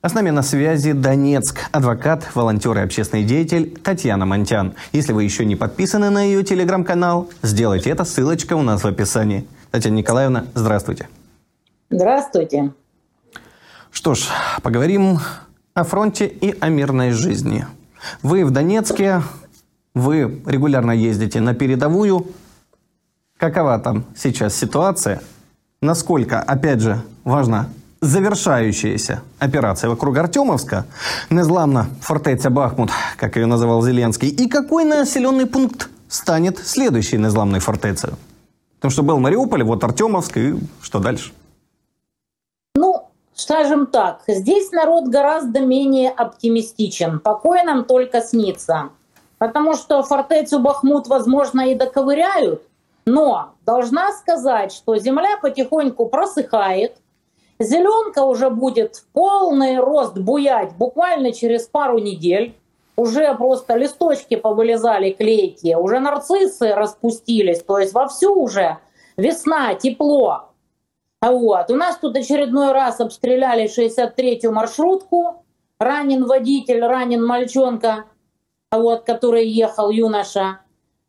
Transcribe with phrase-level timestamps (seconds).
[0.00, 4.74] А с нами на связи Донецк, адвокат, волонтер и общественный деятель Татьяна Монтян.
[4.92, 9.48] Если вы еще не подписаны на ее телеграм-канал, сделайте это, ссылочка у нас в описании.
[9.72, 11.08] Татьяна Николаевна, здравствуйте.
[11.90, 12.72] Здравствуйте.
[13.90, 14.28] Что ж,
[14.62, 15.18] поговорим
[15.74, 17.66] о фронте и о мирной жизни.
[18.22, 19.22] Вы в Донецке,
[19.94, 22.28] вы регулярно ездите на передовую.
[23.36, 25.22] Какова там сейчас ситуация?
[25.80, 27.68] Насколько, опять же, важна
[28.00, 30.86] завершающаяся операция вокруг Артемовска,
[31.30, 38.10] незламна фортеця Бахмут, как ее называл Зеленский, и какой населенный пункт станет следующей незламной фортецей?
[38.76, 41.32] Потому что был Мариуполь, вот Артемовск, и что дальше?
[42.76, 47.18] Ну, скажем так, здесь народ гораздо менее оптимистичен.
[47.18, 48.90] Покой нам только снится.
[49.38, 52.62] Потому что фортецу Бахмут, возможно, и доковыряют,
[53.06, 56.96] но должна сказать, что земля потихоньку просыхает–
[57.58, 62.54] Зеленка уже будет в полный рост буять буквально через пару недель.
[62.96, 68.78] Уже просто листочки повылезали клейкие, уже нарциссы распустились, то есть вовсю уже
[69.16, 70.48] весна, тепло.
[71.20, 71.70] Вот.
[71.70, 75.44] У нас тут очередной раз обстреляли 63-ю маршрутку.
[75.78, 78.06] Ранен водитель, ранен мальчонка,
[78.72, 80.58] вот, который ехал, юноша.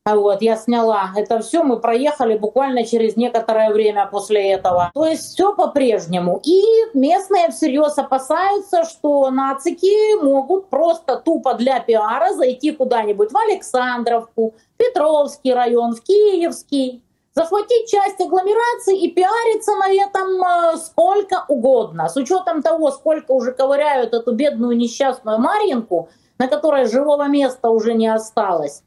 [0.05, 4.92] А вот, я сняла это все, мы проехали буквально через некоторое время после этого.
[4.94, 6.42] То есть все по-прежнему.
[6.44, 14.55] И местные всерьез опасаются, что нацики могут просто тупо для пиара зайти куда-нибудь в Александровку,
[14.77, 17.03] Петровский район, в Киевский,
[17.36, 22.09] захватить часть агломерации и пиариться на этом э, сколько угодно.
[22.09, 27.94] С учетом того, сколько уже ковыряют эту бедную несчастную Марьинку, на которой живого места уже
[27.94, 28.81] не осталось.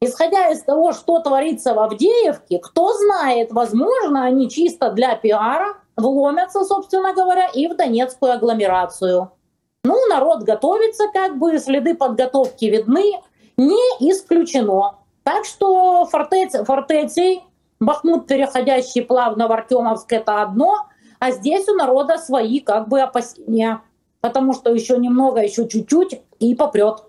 [0.00, 6.64] Исходя из того, что творится в Авдеевке, кто знает, возможно, они чисто для пиара вломятся,
[6.64, 9.30] собственно говоря, и в Донецкую агломерацию.
[9.84, 13.20] Ну, народ готовится, как бы следы подготовки видны,
[13.56, 14.96] не исключено.
[15.22, 17.42] Так что фортец, фортеций,
[17.80, 20.86] Бахмут, переходящий плавно в Артемовск, это одно,
[21.18, 23.82] а здесь у народа свои как бы опасения,
[24.20, 27.04] потому что еще немного, еще чуть-чуть и попрет.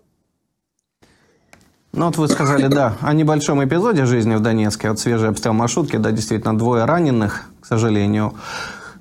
[1.95, 5.95] Ну вот вы сказали, да, о небольшом эпизоде жизни в Донецке, от свежей обстрел маршрутки,
[5.95, 8.33] да, действительно, двое раненых, к сожалению.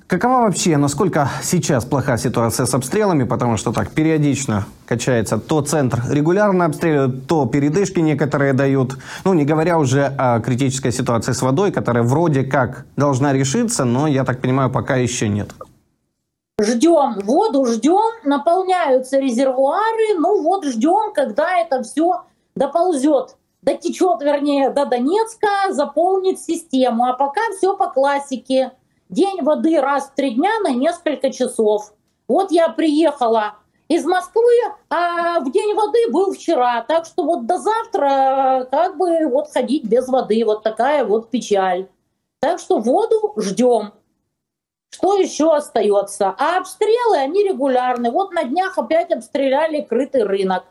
[0.07, 6.03] Какова вообще, насколько сейчас плоха ситуация с обстрелами, потому что так периодично качается то центр
[6.09, 11.73] регулярно обстреливают, то передышки некоторые дают, ну не говоря уже о критической ситуации с водой,
[11.73, 15.49] которая вроде как должна решиться, но, я так понимаю, пока еще нет.
[16.61, 22.21] Ждем воду, ждем, наполняются резервуары, ну вот ждем, когда это все
[22.55, 27.05] доползет, дотечет, вернее, до Донецка, заполнит систему.
[27.05, 28.71] А пока все по классике.
[29.09, 31.93] День воды раз в три дня на несколько часов.
[32.27, 33.55] Вот я приехала
[33.87, 34.41] из Москвы,
[34.89, 36.81] а в день воды был вчера.
[36.81, 40.43] Так что вот до завтра как бы вот ходить без воды.
[40.43, 41.87] Вот такая вот печаль.
[42.39, 43.93] Так что воду ждем.
[44.89, 46.33] Что еще остается?
[46.37, 48.11] А обстрелы, они регулярны.
[48.11, 50.63] Вот на днях опять обстреляли крытый рынок.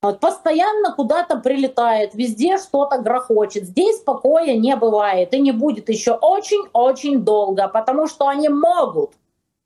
[0.00, 3.64] Постоянно куда-то прилетает, везде что-то грохочет.
[3.64, 9.12] Здесь покоя не бывает и не будет еще очень-очень долго, потому что они могут.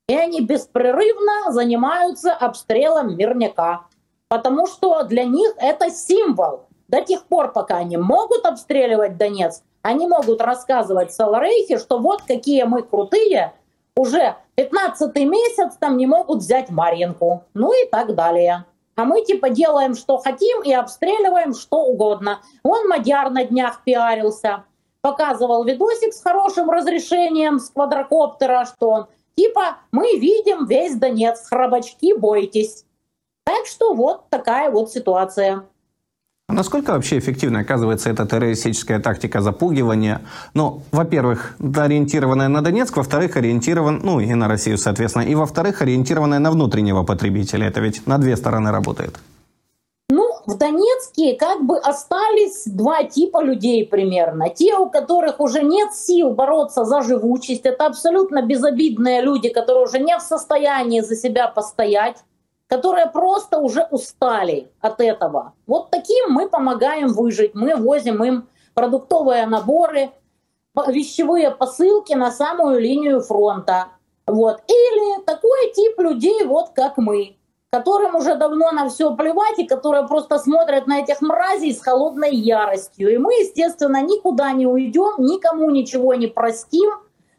[0.09, 3.87] И они беспрерывно занимаются обстрелом мирняка.
[4.29, 6.63] Потому что для них это символ.
[6.89, 12.63] До тех пор, пока они могут обстреливать Донецк, они могут рассказывать Саларейхе, что вот какие
[12.63, 13.53] мы крутые,
[13.95, 17.45] уже 15 месяц там не могут взять Маринку.
[17.53, 18.65] Ну и так далее.
[18.95, 22.41] А мы типа делаем, что хотим, и обстреливаем что угодно.
[22.63, 24.65] Он Мадяр на днях пиарился,
[25.01, 32.15] показывал видосик с хорошим разрешением с квадрокоптера, что он типа мы видим весь Донец, храбачки,
[32.15, 32.85] бойтесь.
[33.45, 35.67] Так что вот такая вот ситуация.
[36.53, 40.21] А насколько вообще эффективно оказывается эта террористическая тактика запугивания?
[40.53, 46.41] Ну, во-первых, ориентированная на Донецк, во-вторых, ориентированная, ну и на Россию, соответственно, и во-вторых, ориентированная
[46.41, 47.69] на внутреннего потребителя.
[47.69, 49.15] Это ведь на две стороны работает.
[50.11, 54.51] Ну, в Донецке как бы остались два типа людей примерно.
[54.51, 60.01] Те, у которых уже нет сил бороться за живучесть, это абсолютно безобидные люди, которые уже
[60.01, 62.19] не в состоянии за себя постоять
[62.73, 65.53] которые просто уже устали от этого.
[65.67, 67.55] Вот таким мы помогаем выжить.
[67.55, 70.11] Мы возим им продуктовые наборы,
[70.87, 73.89] вещевые посылки на самую линию фронта.
[74.27, 74.63] Вот.
[74.69, 77.37] Или такой тип людей, вот как мы,
[77.71, 82.35] которым уже давно на все плевать и которые просто смотрят на этих мразей с холодной
[82.35, 83.13] яростью.
[83.13, 86.91] И мы, естественно, никуда не уйдем, никому ничего не простим,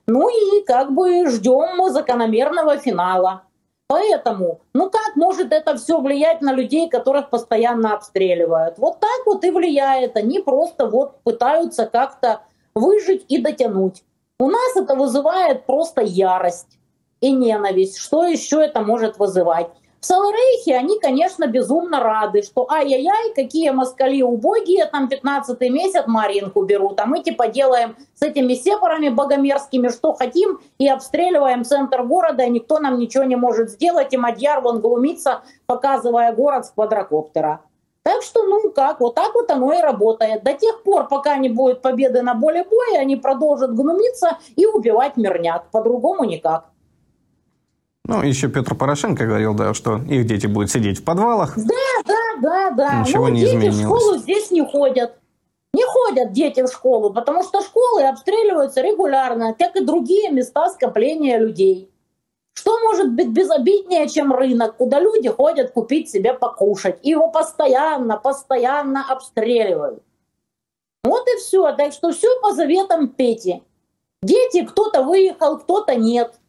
[0.06, 3.41] ну и как бы ждем закономерного финала.
[3.88, 8.77] Поэтому, ну как может это все влиять на людей, которых постоянно обстреливают?
[8.77, 10.18] Вот так вот и влияет.
[10.18, 12.41] Они просто вот пытаются как-то
[12.74, 14.03] выжить и дотянуть.
[14.39, 16.80] У нас это вызывает просто ярость
[17.21, 17.97] и ненависть.
[17.97, 19.69] Что еще это может вызывать?
[20.03, 26.63] В Саларейхе они, конечно, безумно рады, что ай-яй-яй, какие москали убогие, там 15 месяц Маринку
[26.63, 32.44] берут, а мы типа делаем с этими сепарами богомерзкими, что хотим, и обстреливаем центр города,
[32.44, 37.61] и никто нам ничего не может сделать, и Мадьяр вон глумится, показывая город с квадрокоптера.
[38.03, 40.44] Так что, ну как, вот так вот оно и работает.
[40.44, 45.15] До тех пор, пока не будет победы на поле боя, они продолжат гнумиться и убивать
[45.15, 45.71] мирняк.
[45.71, 46.73] По-другому никак.
[48.05, 51.53] Ну, еще Петр Порошенко говорил, да, что их дети будут сидеть в подвалах.
[51.55, 53.00] Да, да, да, да.
[53.01, 53.77] Ничего ну, не дети изменилось.
[53.77, 55.17] в школу здесь не ходят.
[55.73, 61.39] Не ходят дети в школу, потому что школы обстреливаются регулярно, как и другие места скопления
[61.39, 61.89] людей.
[62.53, 67.00] Что может быть безобиднее, чем рынок, куда люди ходят купить себе покушать?
[67.01, 70.03] И его постоянно, постоянно обстреливают.
[71.03, 71.71] Вот и все.
[71.75, 73.63] Так что все по заветам Пети.
[74.21, 76.39] Дети, кто-то выехал, кто-то нет.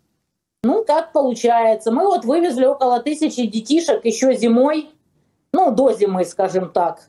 [0.64, 1.93] Ну, как получается.
[1.93, 4.88] Мы вот вывезли около тысячи детишек еще зимой,
[5.52, 7.02] ну, до зимы, скажем так,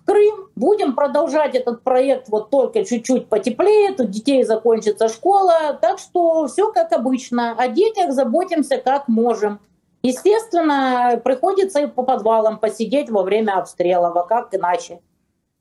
[0.00, 0.48] в Крым.
[0.56, 5.78] Будем продолжать этот проект вот только чуть-чуть потеплеет, у детей закончится школа.
[5.82, 7.52] Так что все как обычно.
[7.52, 9.60] О детях заботимся как можем.
[10.02, 15.00] Естественно, приходится и по подвалам посидеть во время обстрелов, а как иначе?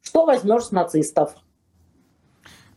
[0.01, 1.36] Что возьмешь с нацистов?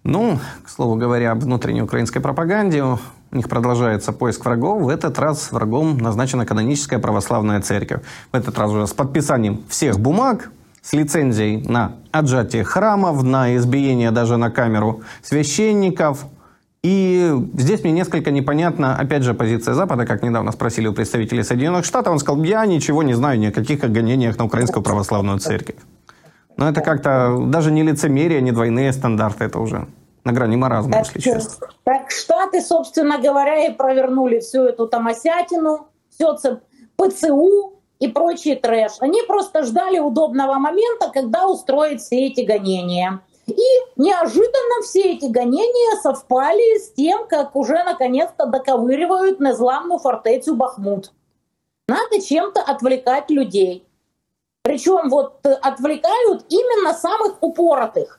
[0.06, 2.98] Ну, к слову говоря, об внутренней украинской пропаганде, у
[3.32, 4.82] них продолжается поиск врагов.
[4.82, 8.02] В этот раз врагом назначена каноническая православная церковь.
[8.30, 14.12] В этот раз уже с подписанием всех бумаг, с лицензией на отжатие храмов, на избиение
[14.12, 16.26] даже на камеру священников.
[16.84, 21.84] И здесь мне несколько непонятна, опять же, позиция Запада, как недавно спросили у представителей Соединенных
[21.84, 25.74] Штатов, он сказал, я ничего не знаю ни о каких гонениях на украинскую православную церковь.
[26.56, 29.86] Но это как-то даже не лицемерие, не двойные стандарты, это уже
[30.24, 31.68] на грани маразма, Так, если честно.
[31.84, 35.78] так Штаты, собственно говоря, и провернули всю эту тамасятину,
[36.10, 36.56] все це
[36.96, 38.92] ПЦУ и прочий трэш.
[39.00, 43.20] Они просто ждали удобного момента, когда устроить все эти гонения.
[43.46, 43.62] И
[43.96, 51.12] неожиданно все эти гонения совпали с тем, как уже наконец-то доковыривают незламную фортецю Бахмут.
[51.88, 53.86] Надо чем-то отвлекать людей.
[54.66, 58.18] Причем вот э, отвлекают именно самых упоротых.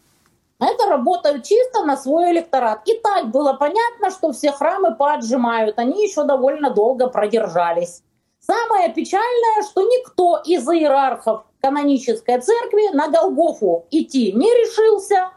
[0.62, 2.84] Это работают чисто на свой электорат.
[2.86, 5.78] И так было понятно, что все храмы поотжимают.
[5.78, 8.02] Они еще довольно долго продержались.
[8.40, 15.32] Самое печальное, что никто из иерархов канонической церкви на Голгофу идти не решился,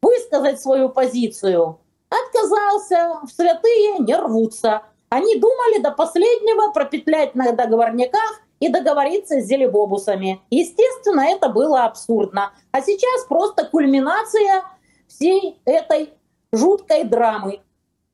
[0.00, 1.80] высказать свою позицию.
[2.08, 4.82] Отказался, в святые не рвутся.
[5.08, 10.40] Они думали до последнего пропетлять на договорниках и договориться с зелебобусами.
[10.48, 12.52] Естественно, это было абсурдно.
[12.70, 14.62] А сейчас просто кульминация
[15.08, 16.10] всей этой
[16.52, 17.60] жуткой драмы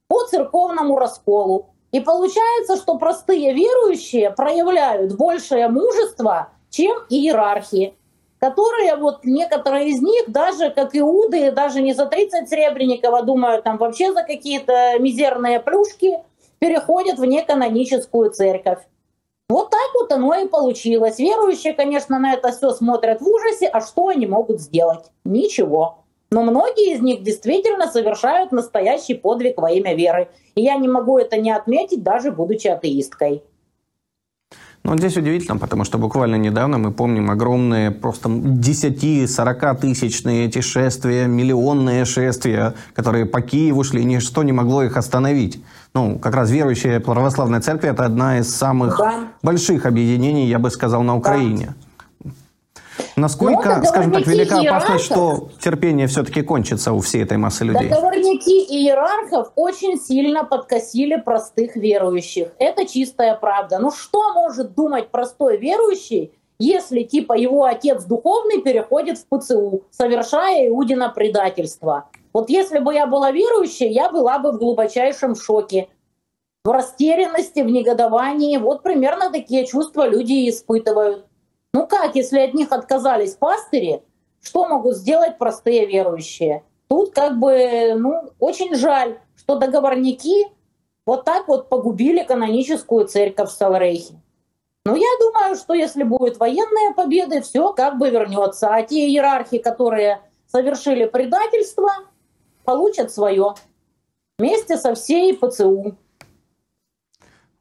[0.08, 1.66] по церковному расколу.
[1.92, 7.94] И получается, что простые верующие проявляют большее мужество, чем иерархи,
[8.38, 13.64] которые вот некоторые из них, даже как иуды, даже не за 30 серебряников, а думают
[13.64, 16.14] там вообще за какие-то мизерные плюшки,
[16.58, 18.78] переходят в неканоническую церковь.
[19.50, 21.18] Вот так вот оно и получилось.
[21.18, 25.06] Верующие, конечно, на это все смотрят в ужасе, а что они могут сделать?
[25.24, 26.04] Ничего.
[26.30, 30.28] Но многие из них действительно совершают настоящий подвиг во имя веры.
[30.54, 33.42] И я не могу это не отметить, даже будучи атеисткой.
[34.84, 41.26] Ну, здесь удивительно, потому что буквально недавно мы помним огромные, просто 10-40 тысячные эти шествия,
[41.26, 45.62] миллионные шествия, которые по Киеву шли, ничто не могло их остановить.
[45.98, 49.24] Ну, как раз верующая православная церковь– это одна из самых Да.
[49.42, 51.74] больших объединений, я бы сказал, на Украине.
[53.16, 57.64] Насколько, Ну, скажем так, велика опасность, иерархов- что терпение все-таки кончится у всей этой массы
[57.64, 57.88] людей?
[57.88, 62.48] Договорники иерархов очень сильно подкосили простых верующих.
[62.60, 63.80] Это чистая правда.
[63.80, 70.68] Ну что может думать простой верующий, если типа его отец духовный переходит в ПЦУ, совершая
[70.68, 72.04] Иудина предательство?
[72.38, 75.88] Вот если бы я была верующей, я была бы в глубочайшем шоке,
[76.64, 78.58] в растерянности, в негодовании.
[78.58, 81.26] Вот примерно такие чувства люди и испытывают.
[81.74, 84.04] Ну как, если от них отказались пастыри,
[84.40, 86.62] что могут сделать простые верующие?
[86.88, 90.46] Тут как бы, ну, очень жаль, что договорники
[91.06, 94.14] вот так вот погубили каноническую церковь в Салрейхе.
[94.86, 98.68] Но я думаю, что если будут военные победы, все как бы вернется.
[98.72, 101.90] А те иерархи, которые совершили предательство,
[102.68, 103.54] получат свое
[104.38, 105.96] вместе со всей ПЦУ.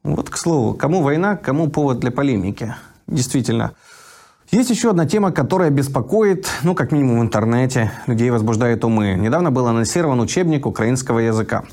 [0.02, 2.74] Вот, к слову, кому война, кому повод для полемики.
[3.06, 3.72] Действительно.
[4.50, 9.14] Есть еще одна тема, которая беспокоит, ну, как минимум в интернете, людей возбуждает умы.
[9.14, 11.64] Недавно был анонсирован учебник украинского языка.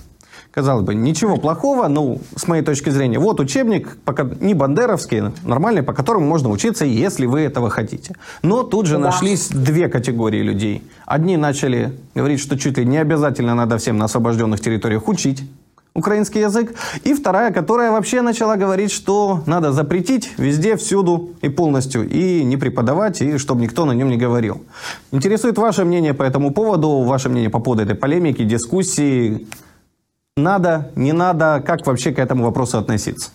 [0.55, 5.83] Казалось бы, ничего плохого, ну, с моей точки зрения, вот учебник, пока не бандеровский, нормальный,
[5.83, 8.15] по которому можно учиться, если вы этого хотите.
[8.41, 9.01] Но тут же да.
[9.01, 10.81] нашлись две категории людей.
[11.05, 15.43] Одни начали говорить, что чуть ли не обязательно надо всем на освобожденных территориях учить
[15.93, 16.73] украинский язык.
[17.03, 22.55] И вторая, которая вообще начала говорить, что надо запретить везде, всюду и полностью, и не
[22.55, 24.61] преподавать, и чтобы никто на нем не говорил.
[25.11, 29.47] Интересует ваше мнение по этому поводу, ваше мнение по поводу этой полемики, дискуссии,
[30.35, 33.31] надо, не надо, как вообще к этому вопросу относиться?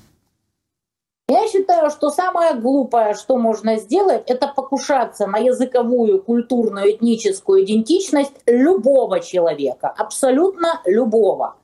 [1.29, 8.35] Я считаю, что самое глупое, что можно сделать, это покушаться на языковую, культурную, этническую идентичность
[8.47, 11.55] любого человека, абсолютно любого.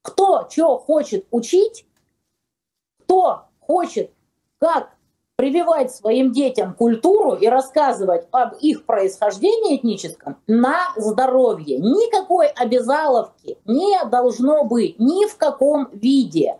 [0.00, 1.86] Кто что хочет учить,
[3.04, 4.10] кто хочет
[4.58, 4.94] как
[5.42, 11.78] прививать своим детям культуру и рассказывать об их происхождении этническом на здоровье.
[11.78, 16.58] Никакой обязаловки не должно быть ни в каком виде.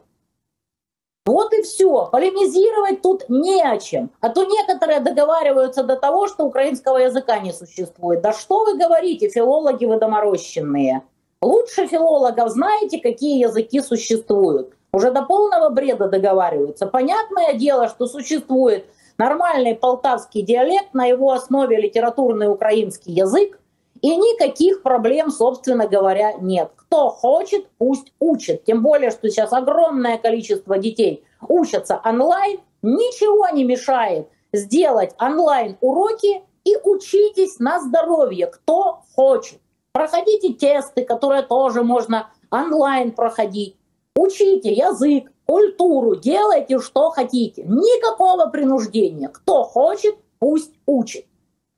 [1.24, 2.08] Вот и все.
[2.10, 4.10] Полемизировать тут не о чем.
[4.20, 8.20] А то некоторые договариваются до того, что украинского языка не существует.
[8.20, 11.02] Да что вы говорите, филологи вы доморощенные.
[11.42, 16.86] Лучше филологов знаете, какие языки существуют уже до полного бреда договариваются.
[16.86, 18.86] Понятное дело, что существует
[19.18, 23.58] нормальный полтавский диалект, на его основе литературный украинский язык,
[24.02, 26.70] и никаких проблем, собственно говоря, нет.
[26.76, 28.64] Кто хочет, пусть учит.
[28.64, 36.76] Тем более, что сейчас огромное количество детей учатся онлайн, ничего не мешает сделать онлайн-уроки и
[36.84, 39.61] учитесь на здоровье, кто хочет.
[39.92, 43.76] Проходите тесты, которые тоже можно онлайн проходить.
[44.16, 47.62] Учите язык, культуру, делайте, что хотите.
[47.64, 49.28] Никакого принуждения.
[49.28, 51.26] Кто хочет, пусть учит.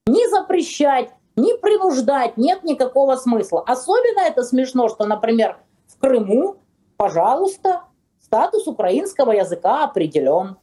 [0.07, 3.63] Не запрещать, не принуждать нет никакого смысла.
[3.67, 6.57] Особенно это смешно, что, например, в Крыму,
[6.97, 7.83] пожалуйста,
[8.21, 10.57] статус украинского языка определен.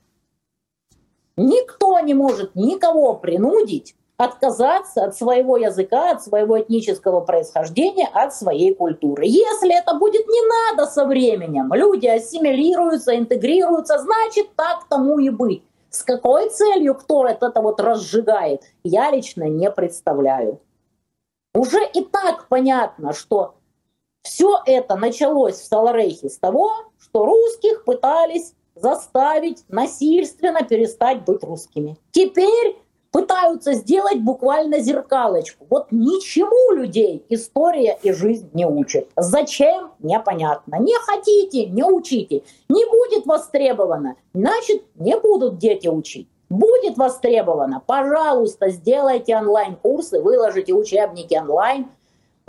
[1.35, 8.75] Никто не может никого принудить отказаться от своего языка, от своего этнического происхождения, от своей
[8.75, 9.25] культуры.
[9.25, 15.63] Если это будет не надо со временем, люди ассимилируются, интегрируются, значит так тому и быть.
[15.89, 20.61] С какой целью кто это вот разжигает, я лично не представляю.
[21.55, 23.55] Уже и так понятно, что
[24.21, 31.97] все это началось в Саларейхе с того, что русских пытались заставить насильственно перестать быть русскими.
[32.11, 32.77] Теперь
[33.11, 35.65] пытаются сделать буквально зеркалочку.
[35.69, 39.07] Вот ничему людей история и жизнь не учат.
[39.15, 39.91] Зачем?
[39.99, 40.77] Непонятно.
[40.77, 42.43] Не хотите, не учите.
[42.69, 46.27] Не будет востребовано, значит, не будут дети учить.
[46.49, 51.87] Будет востребовано, пожалуйста, сделайте онлайн-курсы, выложите учебники онлайн–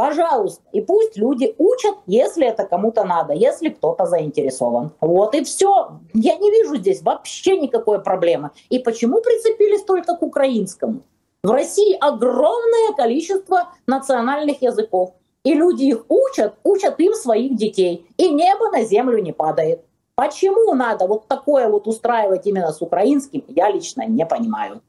[0.02, 0.64] Пожалуйста.
[0.72, 4.90] И пусть люди учат, если это кому-то надо, если кто-то заинтересован.
[5.00, 6.00] Вот и все.
[6.12, 8.50] Я не вижу здесь вообще никакой проблемы.
[8.68, 11.02] И почему прицепились только к украинскому?
[11.44, 15.12] В России огромное количество национальных языков.
[15.44, 18.04] И люди их учат, учат им своих детей.
[18.16, 19.84] И небо на землю не падает.
[20.16, 24.82] Почему надо вот такое вот устраивать именно с украинским, я лично не понимаю.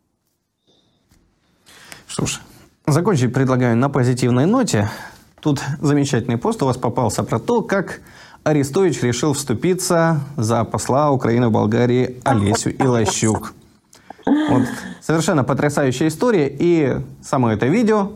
[2.08, 2.42] Слушай,
[2.86, 4.90] Закончить предлагаю на позитивной ноте.
[5.42, 8.02] Тут замечательный пост у вас попался про то, как
[8.44, 13.54] Арестович решил вступиться за посла Украины в Болгарии Олесю Илощук.
[14.26, 14.64] Вот
[15.02, 16.54] совершенно потрясающая история.
[16.60, 18.12] И само это видео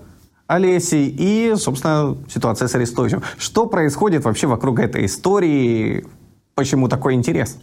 [0.48, 3.24] Олеси и, собственно, ситуация с Арестовичем.
[3.38, 6.06] Что происходит вообще вокруг этой истории?
[6.56, 7.58] Почему такой интерес?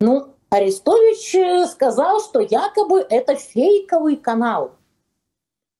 [0.00, 4.72] Ну, Арестович э, сказал, что якобы это фейковый канал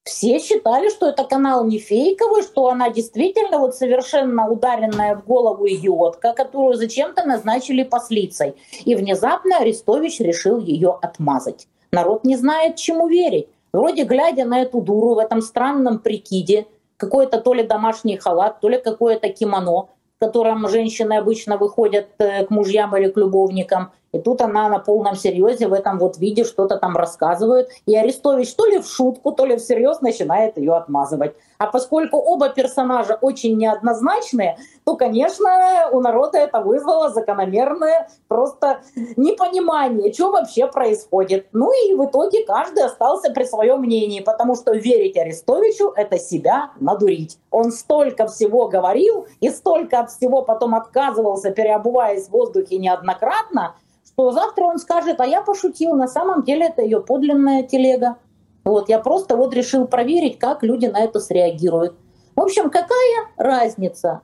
[0.05, 5.67] все считали, что это канал не фейковый, что она действительно вот совершенно ударенная в голову
[5.67, 8.53] идиотка, которую зачем-то назначили послицей.
[8.85, 11.67] И внезапно Арестович решил ее отмазать.
[11.91, 13.47] Народ не знает, чему верить.
[13.73, 18.69] Вроде глядя на эту дуру в этом странном прикиде, какой-то то ли домашний халат, то
[18.69, 24.19] ли какое-то кимоно, в котором женщины обычно выходят э, к мужьям или к любовникам, И
[24.19, 27.67] тут она на полном серьезе в этом вот виде что-то там рассказывает.
[27.85, 31.35] И Арестович то ли в шутку, то ли всерьез начинает ее отмазывать.
[31.57, 38.79] А поскольку оба персонажа очень неоднозначные, то, конечно, у народа это вызвало закономерное просто
[39.17, 41.47] непонимание, что вообще происходит.
[41.51, 46.71] Ну и в итоге каждый остался при своем мнении, потому что верить Арестовичу— это себя
[46.79, 47.37] надурить.
[47.51, 53.75] Он столько всего говорил и столько от всего потом отказывался, переобуваясь в воздухе неоднократно,
[54.15, 58.15] что завтра он скажет, а я пошутил, на самом деле это ее подлинная телега.
[58.63, 61.95] Вот, я просто вот решил проверить, как люди на это среагируют.
[62.35, 64.21] В общем, какая разница?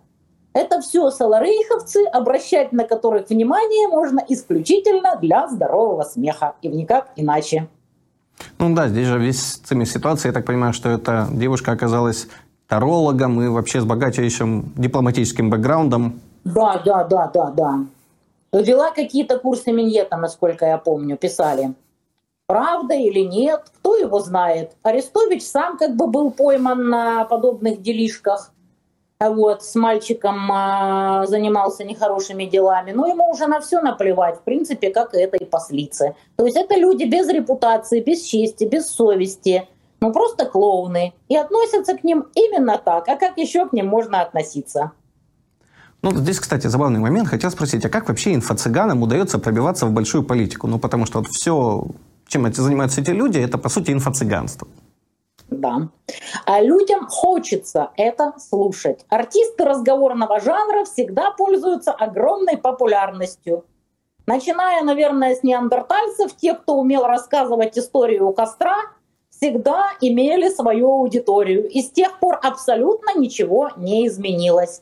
[0.53, 7.67] Это все саларейховцы, обращать на которых внимание можно исключительно для здорового смеха и никак иначе.
[8.57, 12.27] Ну да, здесь же весь цимис ситуации, я так понимаю, что эта девушка оказалась
[12.67, 16.19] тарологом и вообще с богатейшим дипломатическим бэкграундом.
[16.43, 17.79] Да, да, да, да, да.
[18.53, 21.73] Вела какие-то курсы миньета, насколько я помню, писали.
[22.47, 24.73] Правда или нет, кто его знает.
[24.83, 28.51] Арестович сам как бы был пойман на подобных делишках.
[29.21, 32.91] Вот, с мальчиком а, занимался нехорошими делами.
[32.91, 36.15] Но ему уже на все наплевать, в принципе, как и этой послице.
[36.35, 39.69] То есть это люди без репутации, без чести, без совести.
[40.01, 41.13] Ну, просто клоуны.
[41.29, 43.07] И относятся к ним именно так.
[43.07, 44.91] А как еще к ним можно относиться?
[46.01, 47.27] Ну, здесь, кстати, забавный момент.
[47.27, 50.67] Хотел спросить, а как вообще инфо-цыганам удается пробиваться в большую политику?
[50.67, 51.85] Ну, потому что вот все,
[52.27, 54.67] чем занимаются эти люди, это, по сути, инфо-цыганство.
[55.51, 55.89] Да.
[56.45, 59.05] А людям хочется это слушать.
[59.09, 63.65] Артисты разговорного жанра всегда пользуются огромной популярностью.
[64.25, 68.77] Начиная, наверное, с неандертальцев, тех, кто умел рассказывать историю у костра,
[69.29, 71.67] всегда имели свою аудиторию.
[71.69, 74.81] И с тех пор абсолютно ничего не изменилось.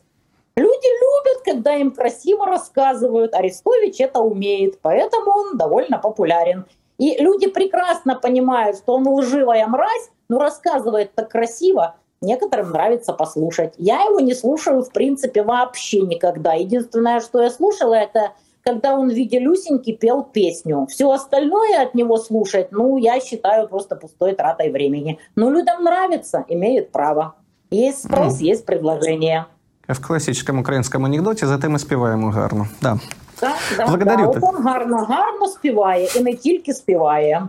[0.60, 3.32] Люди любят, когда им красиво рассказывают.
[3.32, 6.66] Арестович это умеет, поэтому он довольно популярен.
[6.98, 13.72] И люди прекрасно понимают, что он лживая мразь, но рассказывает так красиво, некоторым нравится послушать.
[13.78, 16.52] Я его не слушаю, в принципе, вообще никогда.
[16.52, 20.86] Единственное, что я слушала, это когда он в виде Люсеньки пел песню.
[20.90, 25.18] Все остальное от него слушать, ну, я считаю просто пустой тратой времени.
[25.36, 27.36] Но людям нравится, имеют право.
[27.70, 28.44] Есть спрос, mm.
[28.44, 29.46] есть предложение
[29.89, 32.67] В класичному українському анекдоті, зате ми співаємо гарно.
[32.81, 32.99] Да.
[33.41, 34.33] Да, да, Благодарю.
[34.33, 37.47] Да, он гарно, гарно співає і не тільки співає.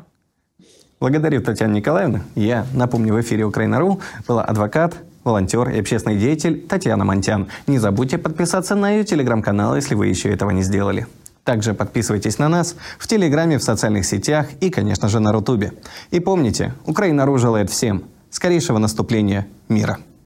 [1.00, 2.20] Благодарю, Татьяна Николаевна.
[2.34, 7.46] Я, напомню, в эфире Украина.ру была адвокат, волонтер и общественный деятель Татьяна Монтян.
[7.66, 11.06] Не забудьте подписаться на ее телеграм-канал, если вы еще этого не сделали.
[11.44, 15.72] Также подписывайтесь на нас в Телеграме, в социальных сетях и, конечно же, на Рутубе.
[16.10, 19.98] И помните, Украина.ру желает всем скорейшего наступления мира.